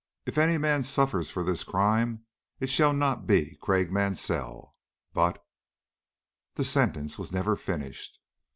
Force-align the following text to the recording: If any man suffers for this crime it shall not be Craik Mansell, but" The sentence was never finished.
If 0.25 0.39
any 0.39 0.57
man 0.57 0.81
suffers 0.81 1.29
for 1.29 1.43
this 1.43 1.63
crime 1.63 2.25
it 2.59 2.71
shall 2.71 2.91
not 2.91 3.27
be 3.27 3.55
Craik 3.61 3.91
Mansell, 3.91 4.75
but" 5.13 5.45
The 6.55 6.65
sentence 6.65 7.19
was 7.19 7.31
never 7.31 7.55
finished. 7.55 8.17